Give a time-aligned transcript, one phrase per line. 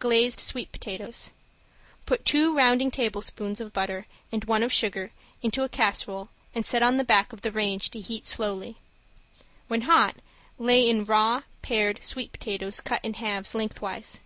[0.00, 1.30] ~GLAZED SWEET POTATOES~
[2.04, 6.82] Put two rounding tablespoons of butter and one of sugar into a casserole and set
[6.82, 8.78] on the back of the range to heat slowly.
[9.68, 10.16] When hot
[10.58, 14.18] lay in raw, pared sweet potatoes cut in halves, lengthwise.